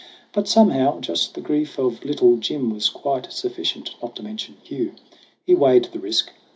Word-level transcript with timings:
But 0.33 0.47
somehow 0.47 0.99
just 0.99 1.35
the 1.35 1.41
grief 1.41 1.77
of 1.77 2.03
Little 2.03 2.35
Jim 2.37 2.71
Was 2.71 2.89
quite 2.89 3.31
sufficient 3.31 3.91
not 4.01 4.15
to 4.15 4.23
mention 4.23 4.57
Hugh. 4.63 4.95
He 5.45 5.53
weighed 5.53 5.89
the 5.93 5.99
risk. 5.99 6.31